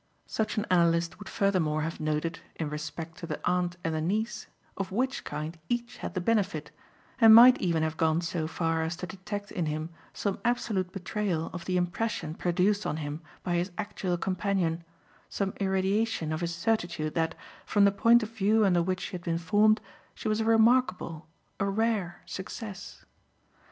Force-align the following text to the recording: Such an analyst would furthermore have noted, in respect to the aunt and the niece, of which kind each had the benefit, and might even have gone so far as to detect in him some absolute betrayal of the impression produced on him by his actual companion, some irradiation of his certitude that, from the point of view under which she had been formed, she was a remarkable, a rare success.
Such 0.25 0.57
an 0.57 0.65
analyst 0.71 1.19
would 1.19 1.29
furthermore 1.29 1.83
have 1.83 1.99
noted, 1.99 2.39
in 2.55 2.71
respect 2.71 3.19
to 3.19 3.27
the 3.27 3.39
aunt 3.47 3.77
and 3.83 3.93
the 3.93 4.01
niece, 4.01 4.47
of 4.75 4.91
which 4.91 5.23
kind 5.23 5.59
each 5.69 5.97
had 5.97 6.15
the 6.15 6.19
benefit, 6.19 6.71
and 7.19 7.35
might 7.35 7.61
even 7.61 7.83
have 7.83 7.97
gone 7.97 8.19
so 8.21 8.47
far 8.47 8.81
as 8.81 8.95
to 8.95 9.05
detect 9.05 9.51
in 9.51 9.67
him 9.67 9.91
some 10.11 10.39
absolute 10.43 10.91
betrayal 10.91 11.51
of 11.53 11.65
the 11.65 11.77
impression 11.77 12.33
produced 12.33 12.83
on 12.83 12.97
him 12.97 13.21
by 13.43 13.57
his 13.57 13.71
actual 13.77 14.17
companion, 14.17 14.83
some 15.29 15.53
irradiation 15.57 16.33
of 16.33 16.41
his 16.41 16.55
certitude 16.55 17.13
that, 17.13 17.35
from 17.63 17.85
the 17.85 17.91
point 17.91 18.23
of 18.23 18.31
view 18.31 18.65
under 18.65 18.81
which 18.81 19.01
she 19.01 19.11
had 19.11 19.23
been 19.23 19.37
formed, 19.37 19.79
she 20.15 20.27
was 20.27 20.39
a 20.41 20.45
remarkable, 20.45 21.27
a 21.59 21.65
rare 21.65 22.23
success. 22.25 23.05